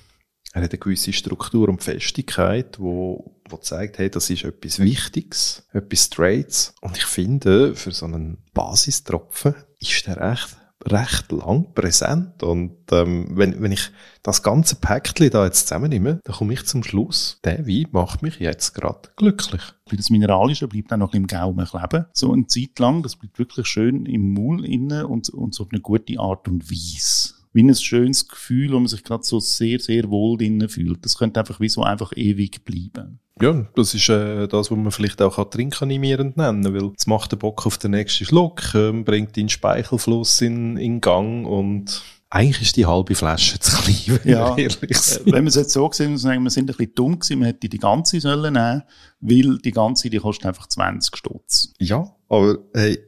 Er 0.52 0.62
hat 0.62 0.72
eine 0.72 0.78
gewisse 0.78 1.12
Struktur 1.12 1.68
und 1.68 1.82
Festigkeit, 1.82 2.80
wo, 2.80 3.36
wo 3.48 3.56
zeigt, 3.58 3.98
hey, 3.98 4.10
das 4.10 4.30
ist 4.30 4.44
etwas 4.44 4.80
Wichtiges, 4.80 5.64
etwas 5.72 6.04
Straights. 6.06 6.74
Und 6.80 6.96
ich 6.96 7.04
finde, 7.04 7.76
für 7.76 7.92
so 7.92 8.06
einen 8.06 8.38
Basistropfen 8.52 9.54
ist 9.78 10.06
der 10.06 10.20
echt 10.20 10.56
recht 10.86 11.30
lang 11.30 11.72
präsent. 11.74 12.42
Und 12.42 12.78
ähm, 12.90 13.28
wenn, 13.32 13.60
wenn 13.62 13.72
ich 13.72 13.90
das 14.22 14.42
ganze 14.42 14.76
Päckchen 14.76 15.30
da 15.30 15.44
jetzt 15.44 15.68
zusammennehme, 15.68 16.20
dann 16.24 16.34
komme 16.34 16.54
ich 16.54 16.64
zum 16.64 16.82
Schluss, 16.82 17.38
der 17.44 17.66
Wein 17.66 17.88
macht 17.92 18.22
mich 18.22 18.38
jetzt 18.38 18.74
gerade 18.74 19.10
glücklich. 19.16 19.62
Das 19.92 20.10
Mineralische 20.10 20.68
bleibt 20.68 20.92
auch 20.92 20.96
noch 20.96 21.14
im 21.14 21.26
Gaumen 21.26 21.66
kleben. 21.66 22.06
So 22.12 22.32
eine 22.32 22.46
Zeit 22.46 22.78
lang, 22.78 23.02
das 23.02 23.16
bleibt 23.16 23.38
wirklich 23.38 23.66
schön 23.66 24.06
im 24.06 24.32
Maul 24.32 24.64
inne 24.64 25.06
und, 25.06 25.28
und 25.30 25.54
so 25.54 25.64
auf 25.64 25.70
eine 25.70 25.80
gute 25.80 26.18
Art 26.18 26.48
und 26.48 26.70
Weise 26.70 27.39
wie 27.52 27.62
ein 27.62 27.74
schönes 27.74 28.28
Gefühl, 28.28 28.72
wo 28.72 28.78
man 28.78 28.86
sich 28.86 29.02
gerade 29.02 29.24
so 29.24 29.40
sehr, 29.40 29.80
sehr 29.80 30.08
wohl 30.10 30.38
drinnen 30.38 30.68
fühlt. 30.68 31.04
Das 31.04 31.18
könnte 31.18 31.40
einfach 31.40 31.60
wie 31.60 31.68
so 31.68 31.82
einfach 31.82 32.12
ewig 32.14 32.64
bleiben. 32.64 33.18
Ja, 33.40 33.66
das 33.74 33.94
ist 33.94 34.08
äh, 34.08 34.46
das, 34.46 34.70
was 34.70 34.78
man 34.78 34.92
vielleicht 34.92 35.22
auch 35.22 35.42
trinkanimierend 35.48 36.36
nennen 36.36 36.74
weil 36.74 36.92
es 36.96 37.06
macht 37.06 37.32
den 37.32 37.38
Bock 37.38 37.64
auf 37.66 37.78
den 37.78 37.92
nächsten 37.92 38.26
Schluck, 38.26 38.74
äh, 38.74 38.92
bringt 38.92 39.34
den 39.36 39.48
Speichelfluss 39.48 40.42
in, 40.42 40.76
in 40.76 41.00
Gang 41.00 41.46
und 41.46 42.02
eigentlich 42.28 42.62
ist 42.62 42.76
die 42.76 42.86
halbe 42.86 43.14
Flasche 43.14 43.58
zu 43.58 43.76
klein, 43.76 44.20
wenn 44.22 44.32
ja, 44.32 44.56
ehrlich 44.56 44.82
äh, 44.82 45.32
Wenn 45.32 45.44
wir 45.44 45.48
es 45.48 45.54
jetzt 45.54 45.72
so 45.72 45.90
sehen, 45.90 46.18
sagen 46.18 46.42
wir 46.42 46.50
sind 46.50 46.70
ein 46.70 46.76
bisschen 46.76 46.94
dumm 46.94 47.18
gewesen, 47.18 47.38
man 47.38 47.46
hätte 47.46 47.68
die 47.68 47.78
ganze 47.78 48.20
sollen 48.20 48.52
nehmen, 48.52 48.82
weil 49.20 49.58
die 49.58 49.72
ganze, 49.72 50.10
die 50.10 50.18
kostet 50.18 50.46
einfach 50.46 50.66
20 50.66 51.16
Stutz. 51.16 51.72
Ja, 51.78 52.14
aber 52.28 52.58
hey, 52.74 52.98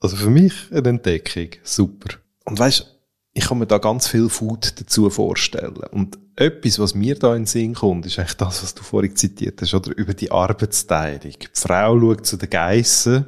also 0.00 0.16
für 0.16 0.30
mich 0.30 0.52
eine 0.72 0.88
Entdeckung, 0.88 1.50
super. 1.62 2.16
Und 2.44 2.58
weißt 2.58 2.95
ich 3.36 3.48
kann 3.48 3.58
mir 3.58 3.66
da 3.66 3.76
ganz 3.76 4.08
viel 4.08 4.30
Food 4.30 4.80
dazu 4.80 5.10
vorstellen. 5.10 5.76
Und 5.90 6.18
etwas, 6.36 6.78
was 6.78 6.94
mir 6.94 7.18
da 7.18 7.34
in 7.34 7.42
den 7.42 7.46
Sinn 7.46 7.74
kommt, 7.74 8.06
ist 8.06 8.18
eigentlich 8.18 8.38
das, 8.38 8.62
was 8.62 8.74
du 8.74 8.82
vorhin 8.82 9.14
zitiert 9.14 9.60
hast, 9.60 9.74
oder 9.74 9.94
über 9.94 10.14
die 10.14 10.30
Arbeitsteilung. 10.30 11.20
Die 11.20 11.48
Frau 11.52 12.00
schaut 12.00 12.24
zu 12.24 12.38
den 12.38 12.48
Geissen, 12.48 13.26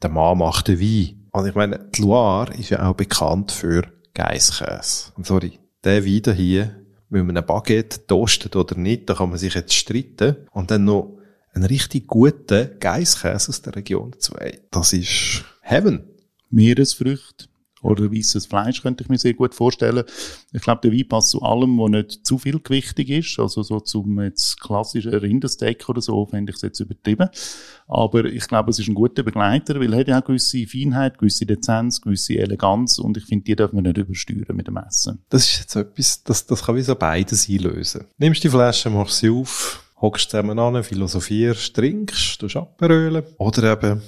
der 0.00 0.08
Mann 0.08 0.38
macht 0.38 0.68
den 0.68 0.80
Wein. 0.80 1.28
Und 1.32 1.46
ich 1.46 1.54
meine, 1.54 1.78
die 1.94 2.00
Loire 2.00 2.54
ist 2.54 2.70
ja 2.70 2.88
auch 2.88 2.94
bekannt 2.94 3.52
für 3.52 3.82
Geisskäse. 4.14 5.12
Und 5.16 5.26
sorry, 5.26 5.58
der 5.84 6.06
Wein 6.06 6.34
hier, 6.34 6.76
wenn 7.10 7.26
man 7.26 7.36
ein 7.36 7.44
Baguette 7.44 8.06
toastet 8.06 8.56
oder 8.56 8.78
nicht, 8.78 9.10
da 9.10 9.14
kann 9.14 9.28
man 9.28 9.38
sich 9.38 9.52
jetzt 9.52 9.74
streiten. 9.74 10.36
Und 10.52 10.70
dann 10.70 10.86
noch 10.86 11.18
einen 11.52 11.66
richtig 11.66 12.06
guten 12.06 12.78
Geisskäse 12.80 13.50
aus 13.50 13.60
der 13.60 13.76
Region 13.76 14.12
dazu. 14.12 14.32
Das 14.70 14.94
ist 14.94 15.44
Heaven. 15.60 16.06
Meeresfrüchte 16.48 17.50
oder 17.82 18.12
weißes 18.12 18.46
Fleisch 18.46 18.82
könnte 18.82 19.02
ich 19.02 19.08
mir 19.08 19.18
sehr 19.18 19.34
gut 19.34 19.54
vorstellen. 19.54 20.04
Ich 20.52 20.62
glaube, 20.62 20.80
der 20.82 20.92
Wein 20.92 21.08
passt 21.08 21.30
zu 21.30 21.42
allem, 21.42 21.78
was 21.78 21.90
nicht 21.90 22.26
zu 22.26 22.38
viel 22.38 22.60
gewichtig 22.60 23.08
ist. 23.10 23.38
Also 23.38 23.62
so 23.62 23.80
zum 23.80 24.20
jetzt 24.20 24.60
klassischen 24.60 25.14
Rindersteak 25.14 25.88
oder 25.88 26.00
so 26.00 26.26
fände 26.26 26.50
ich 26.50 26.56
es 26.56 26.62
jetzt 26.62 26.80
übertrieben. 26.80 27.28
Aber 27.88 28.24
ich 28.26 28.46
glaube, 28.46 28.70
es 28.70 28.78
ist 28.78 28.88
ein 28.88 28.94
guter 28.94 29.22
Begleiter, 29.22 29.80
weil 29.80 29.92
er 29.92 30.00
hat 30.00 30.08
ja 30.08 30.20
auch 30.20 30.24
gewisse 30.24 30.66
Feinheit, 30.66 31.18
gewisse 31.18 31.46
Dezenz, 31.46 32.00
gewisse 32.00 32.38
Eleganz 32.38 32.98
und 32.98 33.16
ich 33.16 33.24
finde, 33.24 33.44
die 33.44 33.56
darf 33.56 33.72
man 33.72 33.84
nicht 33.84 33.98
übersteuern 33.98 34.56
mit 34.56 34.68
dem 34.68 34.76
Essen. 34.76 35.18
Das 35.30 35.44
ist 35.44 35.60
jetzt 35.60 35.76
etwas, 35.76 36.22
das, 36.22 36.46
das 36.46 36.64
kann 36.64 36.76
wie 36.76 36.82
so 36.82 36.94
beides 36.94 37.48
einlösen. 37.48 38.04
Nimmst 38.18 38.44
die 38.44 38.48
Flasche, 38.48 38.90
machst 38.90 39.18
sie 39.18 39.30
auf, 39.30 39.82
hockst 40.00 40.30
zusammen 40.30 40.58
an, 40.58 40.84
philosophierst, 40.84 41.74
trinkst, 41.74 42.42
du 42.42 42.46
abrölen. 42.58 43.24
Oder 43.38 43.72
eben 43.72 44.02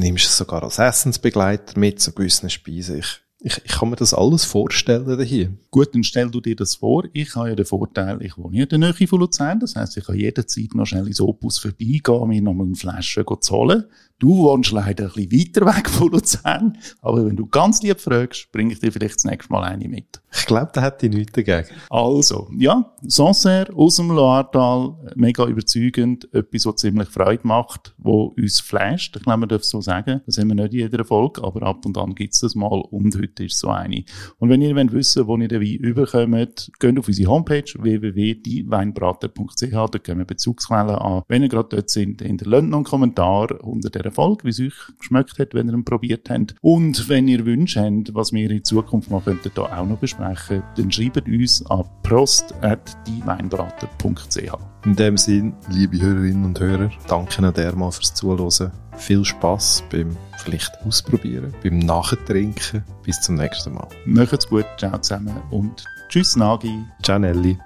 nimmst 0.00 0.26
es 0.26 0.36
sogar 0.36 0.62
als 0.62 0.78
Essensbegleiter 0.78 1.78
mit 1.78 2.00
zu 2.00 2.12
gewissen 2.12 2.50
Speisen. 2.50 2.98
Ich, 2.98 3.20
ich, 3.46 3.62
ich 3.64 3.72
kann 3.72 3.90
mir 3.90 3.96
das 3.96 4.12
alles 4.12 4.44
vorstellen 4.44 5.22
hier. 5.22 5.52
Gut, 5.70 5.94
dann 5.94 6.02
stell 6.02 6.28
du 6.28 6.40
dir 6.40 6.56
das 6.56 6.74
vor. 6.74 7.04
Ich 7.12 7.36
habe 7.36 7.50
ja 7.50 7.54
den 7.54 7.64
Vorteil, 7.64 8.20
ich 8.20 8.36
wohne 8.36 8.64
in 8.64 8.68
der 8.68 8.78
Nähe 8.78 9.06
von 9.06 9.20
Luzern. 9.20 9.60
Das 9.60 9.76
heisst, 9.76 9.96
ich 9.96 10.04
kann 10.04 10.16
jederzeit 10.16 10.74
noch 10.74 10.84
schnell 10.84 11.06
ins 11.06 11.20
Opus 11.20 11.58
vorbeigehen, 11.58 12.28
mir 12.28 12.42
noch 12.42 12.54
mal 12.54 12.66
eine 12.66 12.74
Flasche 12.74 13.24
zu 13.24 13.54
holen. 13.54 13.84
Du 14.18 14.34
wohnst 14.38 14.72
leider 14.72 15.04
ein 15.14 15.28
bisschen 15.28 15.64
weiter 15.64 15.76
weg 15.76 15.90
von 15.90 16.10
Luzern, 16.10 16.78
aber 17.02 17.26
wenn 17.26 17.36
du 17.36 17.46
ganz 17.46 17.82
lieb 17.82 18.00
fragst, 18.00 18.50
bringe 18.50 18.72
ich 18.72 18.80
dir 18.80 18.90
vielleicht 18.90 19.16
das 19.16 19.24
nächste 19.24 19.52
Mal 19.52 19.62
eine 19.62 19.88
mit. 19.88 20.22
Ich 20.32 20.46
glaube, 20.46 20.70
da 20.72 20.80
hätte 20.80 21.06
ich 21.06 21.12
nichts 21.12 21.32
dagegen. 21.32 21.68
Also, 21.90 22.48
ja, 22.56 22.94
Sancerre 23.02 23.74
aus 23.74 23.96
dem 23.96 24.08
Loiretal, 24.08 24.94
mega 25.16 25.44
überzeugend, 25.46 26.32
etwas, 26.32 26.64
was 26.64 26.76
ziemlich 26.76 27.10
Freude 27.10 27.46
macht, 27.46 27.94
wo 27.98 28.34
uns 28.38 28.58
flasht. 28.60 29.16
Ich 29.16 29.22
glaube, 29.22 29.40
man 29.40 29.48
darf 29.50 29.64
so 29.64 29.82
sagen. 29.82 30.22
Das 30.24 30.38
haben 30.38 30.48
wir 30.48 30.54
nicht 30.54 30.72
in 30.72 30.80
jeder 30.80 31.04
Folge, 31.04 31.44
aber 31.44 31.62
ab 31.62 31.84
und 31.84 31.98
an 31.98 32.14
gibt 32.14 32.32
es 32.32 32.40
das 32.40 32.54
mal 32.54 32.80
und 32.90 33.14
heute 33.16 33.35
ist 33.40 33.58
so 33.58 33.68
eine. 33.68 34.04
Und 34.38 34.50
wenn 34.50 34.62
ihr 34.62 34.74
wollt 34.74 34.92
wissen, 34.92 35.26
wo 35.26 35.36
ihr 35.36 35.48
den 35.48 35.60
Wein 35.60 35.76
überkommt, 35.76 36.70
geht 36.78 36.98
auf 36.98 37.08
unsere 37.08 37.30
Homepage 37.30 37.64
www.dieweinbrater.ch, 37.76 39.90
da 39.90 39.98
können 39.98 40.20
wir 40.20 40.26
Bezugsquellen 40.26 40.96
an. 40.96 41.22
Wenn 41.28 41.42
ihr 41.42 41.48
gerade 41.48 41.68
dort 41.70 41.90
sind, 41.90 42.22
hinterlasst 42.22 42.66
noch 42.66 42.78
einen 42.78 42.84
Kommentar 42.84 43.64
unter 43.64 43.90
der 43.90 44.04
Erfolg, 44.04 44.44
wie 44.44 44.50
es 44.50 44.60
euch 44.60 44.74
geschmeckt 44.98 45.36
hat, 45.38 45.54
wenn 45.54 45.68
ihr 45.68 45.74
ihn 45.74 45.84
probiert 45.84 46.30
habt. 46.30 46.54
Und 46.60 47.08
wenn 47.08 47.28
ihr 47.28 47.46
Wünsche 47.46 47.80
habt, 47.80 48.14
was 48.14 48.32
wir 48.32 48.50
in 48.50 48.64
Zukunft 48.64 49.10
noch 49.10 49.24
könnten, 49.24 49.50
da 49.54 49.62
auch 49.62 49.86
noch 49.86 49.98
besprechen, 49.98 50.62
dann 50.76 50.92
schreibt 50.92 51.28
uns 51.28 51.64
an 51.66 51.84
prost.dieweinbrater.ch. 52.02 54.75
In 54.86 54.94
dem 54.94 55.16
Sinn, 55.16 55.52
liebe 55.68 56.00
Hörerinnen 56.00 56.44
und 56.44 56.60
Hörer, 56.60 56.92
danke 57.08 57.42
noch 57.42 57.52
dermal 57.52 57.90
fürs 57.90 58.14
Zuhören. 58.14 58.70
Viel 58.96 59.24
Spaß 59.24 59.82
beim 59.90 60.16
vielleicht 60.38 60.70
ausprobieren, 60.86 61.52
beim 61.60 61.80
Nachtrinken. 61.80 62.84
Bis 63.02 63.20
zum 63.20 63.34
nächsten 63.34 63.74
Mal. 63.74 63.88
Macht's 64.04 64.46
gut, 64.48 64.64
ciao 64.78 64.96
zusammen 64.98 65.36
und 65.50 65.84
tschüss 66.08 66.36
Nagi. 66.36 66.84
Ciao 67.02 67.18
Nelly. 67.18 67.58